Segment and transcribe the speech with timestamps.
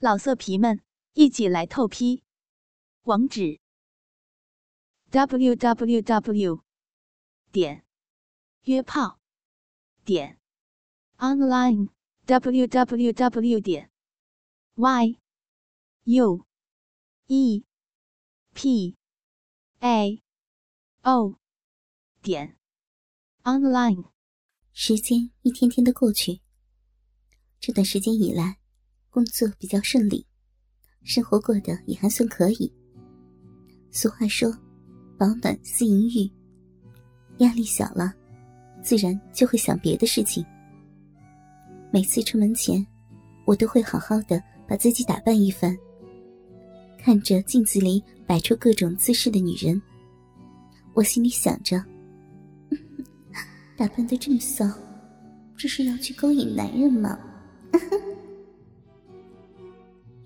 [0.00, 0.80] 老色皮们，
[1.14, 2.22] 一起来透批！
[3.02, 3.58] 网址
[5.10, 6.62] ：w w w
[7.50, 7.84] 点
[8.62, 9.18] 约炮
[10.04, 10.38] 点
[11.16, 11.88] online
[12.26, 13.90] w w w 点
[14.76, 15.18] y
[16.04, 16.46] u
[17.26, 17.64] e
[18.54, 18.96] p
[19.80, 20.22] a
[21.02, 21.40] o
[22.22, 22.56] 点
[23.42, 24.12] online。
[24.72, 26.40] 时间一天天的过去，
[27.58, 28.60] 这段时间以来。
[29.10, 30.26] 工作比较顺利，
[31.02, 32.72] 生活过得也还算可以。
[33.90, 34.52] 俗话说，
[35.18, 36.30] 饱暖思淫欲，
[37.38, 38.12] 压力小了，
[38.82, 40.44] 自然就会想别的事情。
[41.90, 42.86] 每次出门前，
[43.46, 45.76] 我都会好好的把自己打扮一番。
[46.98, 49.80] 看着镜子里摆出各种姿势的女人，
[50.92, 51.82] 我心里想着：
[53.74, 54.66] 打扮的这么骚，
[55.56, 57.18] 这是要去勾引男人吗？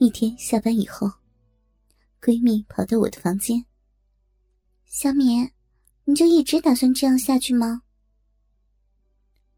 [0.05, 1.09] 一天下班以后，
[2.21, 3.65] 闺蜜跑到我的房间。
[4.85, 5.53] 小敏，
[6.07, 7.83] 你就一直打算这样下去吗？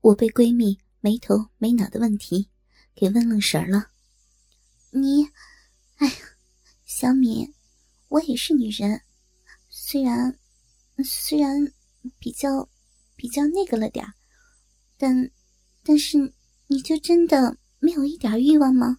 [0.03, 2.51] 我被闺蜜没头没脑的问题
[2.95, 3.87] 给问愣神了。
[4.91, 5.25] 你，
[5.97, 6.15] 哎呀，
[6.85, 7.55] 小敏，
[8.09, 9.01] 我也是女人，
[9.71, 10.39] 虽然，
[11.03, 11.73] 虽然
[12.19, 12.69] 比较，
[13.17, 14.07] 比较那个了点
[14.99, 15.31] 但，
[15.83, 16.35] 但是
[16.67, 18.99] 你就真的没有一点欲望吗？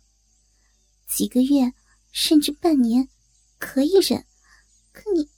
[1.08, 1.74] 几个月，
[2.12, 3.08] 甚至半年，
[3.58, 4.26] 可以忍。
[4.92, 5.30] 可你，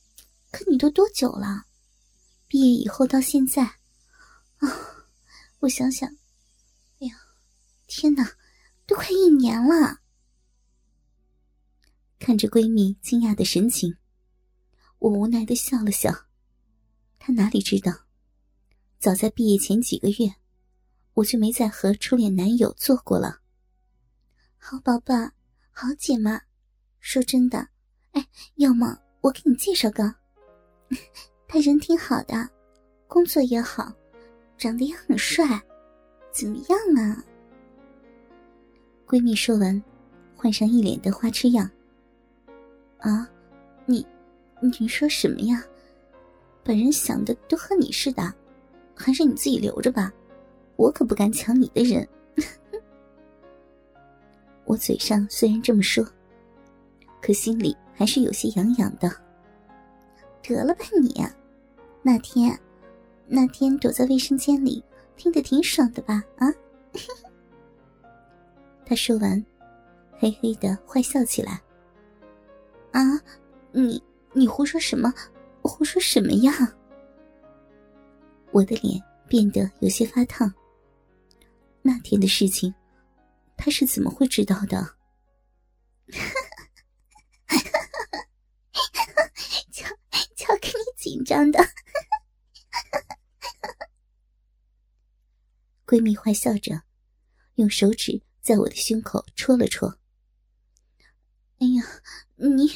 [0.51, 1.65] 可你都多久了？
[2.47, 3.63] 毕业以后到现在，
[4.57, 4.69] 啊，
[5.59, 6.09] 我想想，
[6.99, 7.15] 哎呀，
[7.87, 8.37] 天哪，
[8.85, 9.99] 都快一年了。
[12.19, 13.97] 看着闺蜜惊讶的神情，
[14.99, 16.27] 我无奈的笑了笑。
[17.19, 18.05] 她哪里知道，
[18.99, 20.35] 早在毕业前几个月，
[21.13, 23.41] 我就没再和初恋男友做过了。
[24.57, 25.36] 好宝宝。
[25.79, 26.41] 好姐嘛，
[26.99, 27.67] 说真的，
[28.13, 30.11] 哎，要么我给你介绍个，
[31.47, 32.49] 他人挺好的，
[33.07, 33.93] 工作也好，
[34.57, 35.45] 长得也很帅，
[36.31, 37.23] 怎么样啊？
[39.05, 39.79] 闺蜜说完，
[40.35, 41.69] 换上一脸的花痴样。
[42.97, 43.29] 啊，
[43.85, 44.03] 你，
[44.79, 45.63] 你说什么呀？
[46.63, 48.33] 本人想的都和你似的，
[48.95, 50.11] 还是你自己留着吧，
[50.75, 52.09] 我可不敢抢你的人。
[54.67, 56.05] 我嘴上虽然这么说，
[57.21, 59.09] 可心里还是有些痒痒的。
[60.43, 61.25] 得了吧你！
[62.03, 62.57] 那天，
[63.27, 64.83] 那天躲在卫生间里
[65.15, 66.21] 听得挺爽的吧？
[66.37, 66.47] 啊！
[68.85, 69.43] 他说完，
[70.17, 71.61] 嘿嘿的坏笑起来。
[72.91, 73.01] 啊！
[73.71, 74.01] 你
[74.33, 75.13] 你胡说什么？
[75.61, 76.53] 胡说什么呀？
[78.51, 80.53] 我的脸变得有些发烫。
[81.81, 82.73] 那天的事情。
[83.57, 84.95] 他是怎么会知道的？
[89.71, 89.85] 瞧
[90.35, 91.59] 瞧，给你紧张的。
[95.85, 96.83] 闺蜜坏笑着，
[97.55, 99.99] 用手指在我的胸口戳了戳。
[101.59, 102.01] 哎呀，
[102.35, 102.71] 你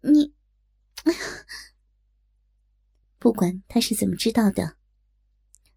[0.00, 0.34] 你，
[1.04, 1.18] 哎呀！
[3.18, 4.76] 不管他是怎么知道的，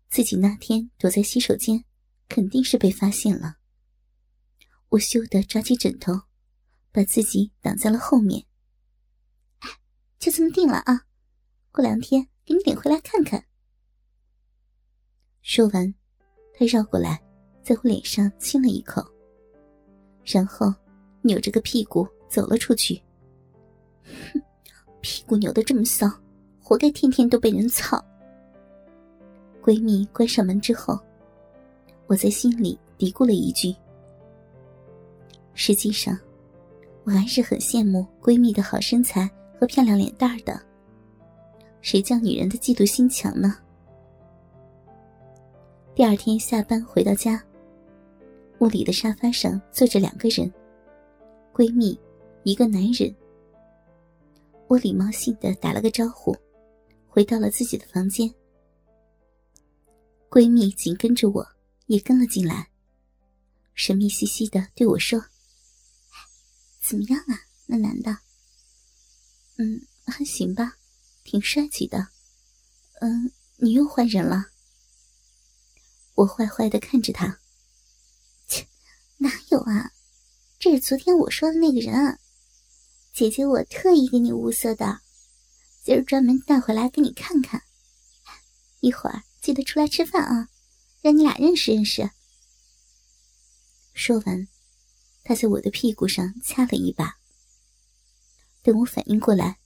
[0.09, 1.83] 自己那天躲在洗手间，
[2.29, 3.57] 肯定是被发现了。
[4.91, 6.11] 我羞得抓起枕头，
[6.91, 8.45] 把自己挡在了后面。
[9.59, 9.69] 哎，
[10.19, 11.05] 就这么定了啊！
[11.71, 13.45] 过两天给你领回来看看。
[15.41, 15.95] 说完，
[16.53, 17.23] 他绕过来，
[17.63, 19.01] 在我脸上亲了一口，
[20.25, 20.73] 然后
[21.21, 23.01] 扭着个屁股走了出去。
[24.03, 24.41] 哼，
[24.99, 26.11] 屁股扭得这么骚，
[26.59, 28.03] 活该天天都被人操。
[29.61, 30.99] 闺蜜关上门之后，
[32.07, 33.73] 我在心里嘀咕了一句。
[35.63, 36.17] 实际上，
[37.03, 39.29] 我还是很羡慕闺蜜的好身材
[39.59, 40.59] 和漂亮脸蛋儿的。
[41.81, 43.59] 谁叫女人的嫉妒心强呢？
[45.93, 47.39] 第二天下班回到家，
[48.57, 50.51] 屋里的沙发上坐着两个人，
[51.53, 51.95] 闺蜜，
[52.41, 53.15] 一个男人。
[54.67, 56.35] 我礼貌性的打了个招呼，
[57.05, 58.27] 回到了自己的房间。
[60.27, 61.47] 闺蜜紧跟着我，
[61.85, 62.67] 也跟了进来，
[63.75, 65.23] 神秘兮兮的对我说。
[66.81, 68.17] 怎么样啊，那男的？
[69.57, 70.77] 嗯，还行吧，
[71.23, 72.07] 挺帅气的。
[73.01, 74.47] 嗯，你又换人了？
[76.15, 77.39] 我坏坏的看着他。
[78.47, 78.67] 切，
[79.17, 79.91] 哪有啊？
[80.59, 82.17] 这是昨天我说的那个人啊。
[83.13, 85.01] 姐姐，我特意给你物色的，
[85.83, 87.63] 今儿专门带回来给你看看。
[88.79, 90.49] 一会儿记得出来吃饭啊，
[91.01, 92.09] 让你俩认识认识。
[93.93, 94.47] 说完。
[95.23, 97.17] 他在我的屁股上掐了一把。
[98.63, 99.59] 等我反应过来，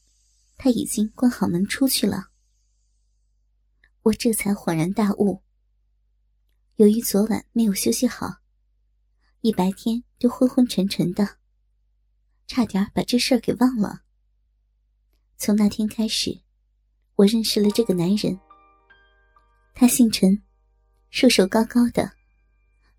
[0.58, 2.30] 他已经关好门出去了。
[4.04, 5.42] 我这才恍然大悟。
[6.76, 8.42] 由于昨晚没有休息好，
[9.42, 11.38] 一白天就昏昏沉沉的，
[12.48, 14.04] 差点把这事儿给忘了。
[15.38, 16.42] 从那天开始，
[17.16, 18.40] 我认识了这个男人。
[19.74, 20.42] 他姓陈，
[21.10, 22.14] 瘦瘦高高的，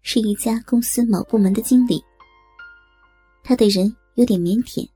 [0.02, 2.04] 是一家公司某部门的经理。
[3.48, 4.90] 他的人有点腼腆，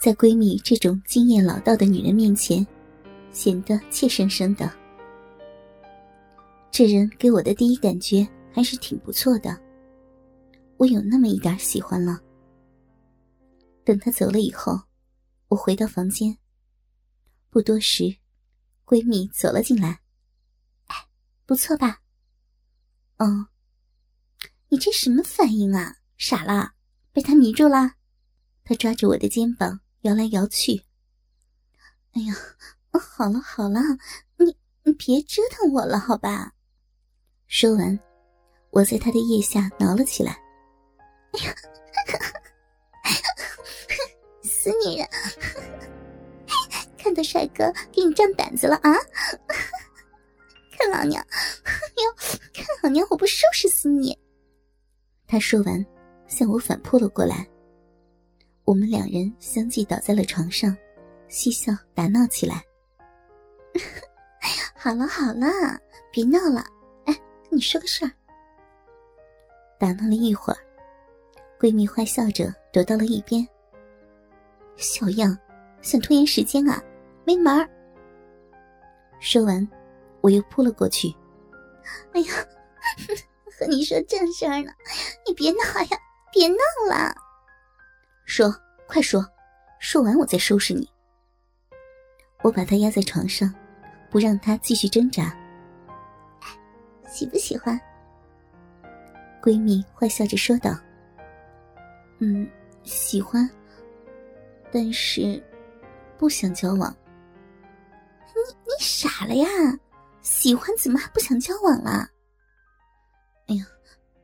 [0.00, 2.66] 在闺蜜这种经验老道的女人面前，
[3.30, 4.68] 显得怯生生的。
[6.72, 9.56] 这人给我的第一感觉还是挺不错的，
[10.78, 12.20] 我有那么一点喜欢了。
[13.84, 14.76] 等他走了以后，
[15.46, 16.36] 我回到房间。
[17.50, 18.16] 不多时，
[18.84, 20.00] 闺蜜走了进来。
[20.86, 20.96] 哎，
[21.46, 22.00] 不错吧？
[23.18, 23.46] 嗯，
[24.70, 25.98] 你这什么反应啊？
[26.16, 26.72] 傻了？
[27.12, 27.92] 被他迷住了？
[28.64, 30.84] 他抓着我的肩膀摇来摇去。
[32.12, 32.34] 哎呀，
[32.92, 33.80] 好了好了，
[34.36, 36.52] 你你别折腾我了，好吧？
[37.46, 37.98] 说完，
[38.70, 40.40] 我在他的腋下挠了起来。
[41.32, 41.54] 哎呀，
[44.42, 45.08] 死女人！
[46.96, 48.92] 看到帅哥给你壮胆子了啊！
[50.78, 52.14] 看老娘，哟，
[52.54, 54.16] 看老娘我不收拾死你！
[55.26, 55.84] 他说完，
[56.32, 57.46] 向我反扑了过来。
[58.64, 60.74] 我们两人相继倒在了床上，
[61.28, 62.64] 嬉笑打闹起来。
[64.74, 65.46] 好了好了，
[66.10, 66.64] 别闹了。
[67.04, 67.14] 哎
[67.50, 68.10] 你说个事儿。
[69.78, 70.58] 打闹了一会儿，
[71.60, 73.46] 闺蜜坏笑着躲到了一边。
[74.76, 75.36] 小样，
[75.82, 76.82] 想拖延时间啊？
[77.26, 77.68] 没门儿！
[79.20, 79.68] 说完，
[80.22, 81.14] 我又扑了过去。
[82.14, 82.32] 哎呀，
[83.58, 84.72] 和你说正事儿呢，
[85.26, 85.58] 你别闹
[85.90, 85.98] 呀，
[86.32, 86.56] 别闹
[86.88, 87.14] 了。
[88.24, 88.54] 说，
[88.86, 89.24] 快说，
[89.78, 90.88] 说完我再收拾你。
[92.42, 93.52] 我把她压在床上，
[94.10, 95.36] 不让她继续挣扎。
[97.08, 97.78] 喜不喜欢？
[99.42, 100.70] 闺蜜坏笑着说道
[102.20, 102.48] ：“嗯，
[102.84, 103.48] 喜欢，
[104.72, 105.42] 但是
[106.16, 106.94] 不想交往。”
[108.34, 109.46] 你你傻了呀？
[110.22, 112.08] 喜欢怎么还不想交往了？
[113.48, 113.66] 哎呀，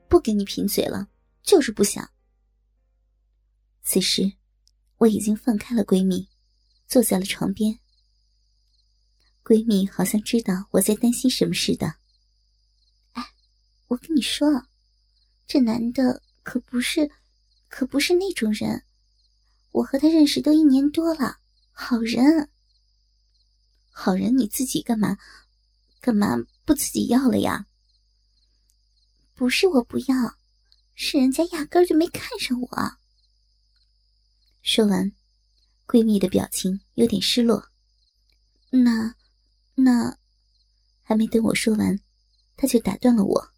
[0.09, 1.07] 不跟你贫嘴了，
[1.49, 2.11] 就是不想。
[3.83, 4.35] 此时，
[4.99, 6.29] 我已经放开了闺蜜，
[6.87, 7.81] 坐在了床边。
[9.43, 11.95] 闺蜜好像知道我在担心什么似的。
[13.13, 13.25] 哎
[13.87, 14.67] 我跟你说，
[15.47, 17.11] 这男的可不是，
[17.71, 18.85] 可不是那种人。
[19.71, 21.39] 我和他认识都一年多了，
[21.73, 22.51] 好人。
[23.91, 25.17] 好人，你自己干嘛，
[25.99, 26.37] 干嘛
[26.67, 27.65] 不自己要了呀？
[29.35, 30.38] 不是我不要，
[31.01, 32.69] 是人家压根就没看上我。
[34.63, 35.13] 说完，
[35.87, 37.71] 闺蜜的表情有点失落。
[38.71, 39.15] 那，
[39.77, 40.19] 那，
[41.05, 41.97] 还没等我说完，
[42.57, 43.49] 她就打断了我。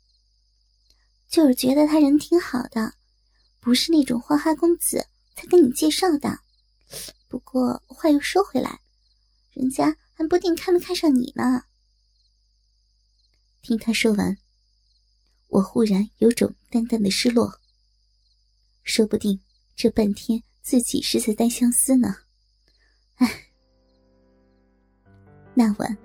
[1.30, 2.92] 就是觉得他人挺好的，
[3.58, 6.40] 不是那种花花公子，才跟你介绍的。
[7.26, 8.82] 不过话又说回来，
[9.54, 11.64] 人家还不定看没看上你呢。
[13.62, 14.36] 听他说完，
[15.50, 17.52] 我忽然有种淡淡的失落。
[18.82, 19.38] 说不定
[19.76, 22.16] 这半天自己是在单相思呢。
[23.16, 23.28] 唉，
[25.54, 25.96] 那晚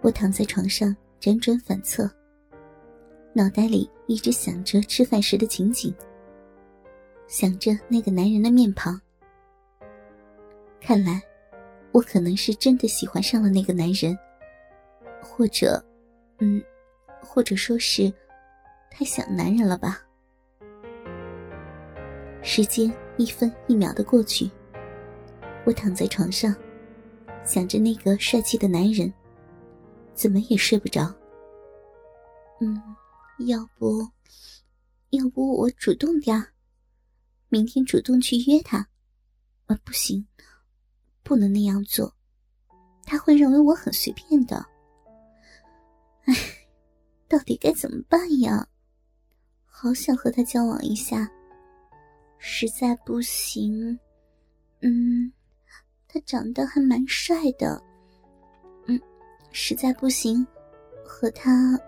[0.00, 2.10] 我躺在床上辗转反侧。
[3.32, 5.94] 脑袋里一直想着吃饭时的情景，
[7.28, 9.00] 想着那个男人的面庞。
[10.80, 11.22] 看来，
[11.92, 14.18] 我可能是真的喜欢上了那个男人，
[15.22, 15.80] 或者，
[16.38, 16.60] 嗯，
[17.20, 18.12] 或者说是
[18.90, 20.02] 太想男人了吧。
[22.42, 24.50] 时间一分一秒的过去，
[25.64, 26.54] 我躺在床上，
[27.44, 29.12] 想着那个帅气的男人，
[30.12, 31.14] 怎么也睡不着。
[32.60, 32.82] 嗯。
[33.46, 34.06] 要不，
[35.12, 36.48] 要不我主动点
[37.48, 38.86] 明天主动去约他。
[39.64, 40.26] 啊，不行，
[41.22, 42.14] 不能那样做，
[43.04, 44.66] 他会认为我很随便的。
[46.26, 46.34] 唉，
[47.28, 48.68] 到底该怎么办呀？
[49.82, 51.26] 好想和他交往一下，
[52.36, 53.98] 实在不行，
[54.82, 55.32] 嗯，
[56.06, 57.82] 他长得还蛮帅的。
[58.84, 59.00] 嗯，
[59.52, 60.46] 实在不行，
[61.02, 61.80] 和他，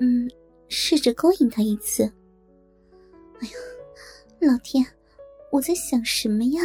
[0.00, 0.26] 嗯。
[0.74, 2.02] 试着勾引他一次。
[3.40, 3.52] 哎呀，
[4.40, 4.82] 老天，
[5.50, 6.62] 我在想什么呀？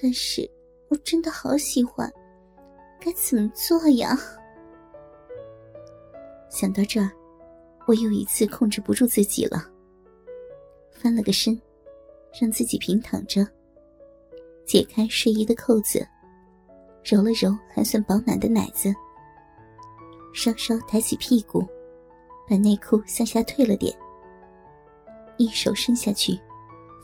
[0.00, 0.50] 但是
[0.88, 2.10] 我真的好喜欢，
[2.98, 4.18] 该怎么做呀？
[6.48, 7.10] 想到这儿，
[7.86, 9.68] 我又一次控制不住自己了。
[10.90, 11.60] 翻了个身，
[12.40, 13.46] 让自己平躺着，
[14.64, 16.06] 解开睡衣的扣子，
[17.04, 18.94] 揉了揉还算饱满的奶子，
[20.32, 21.66] 稍稍抬起屁股，
[22.48, 23.92] 把内裤向下退了点，
[25.36, 26.38] 一手伸下去，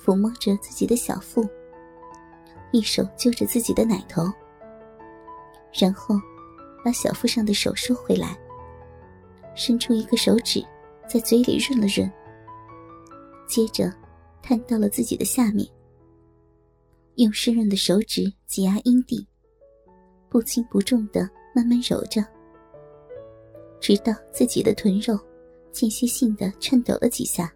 [0.01, 1.45] 抚摸着自己的小腹，
[2.71, 4.23] 一手揪着自己的奶头，
[5.73, 6.15] 然后
[6.85, 8.39] 把小腹上的手收回来，
[9.59, 10.65] 伸出一个手指，
[11.11, 12.11] 在嘴里润了润。
[13.49, 13.93] 接着，
[14.41, 15.69] 探到了自己的下面，
[17.17, 19.27] 用湿润的手指挤压阴蒂，
[20.29, 22.25] 不轻不重的慢慢揉着，
[23.81, 25.19] 直到自己的臀肉
[25.73, 27.53] 间歇性的颤抖了几下。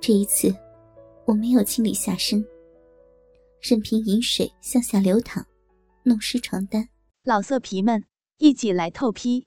[0.00, 0.48] 这一次，
[1.26, 2.42] 我没有清理下身，
[3.60, 5.44] 任凭饮水向下流淌，
[6.02, 6.88] 弄湿床单。
[7.24, 8.02] 老色皮们，
[8.38, 9.46] 一起来透批！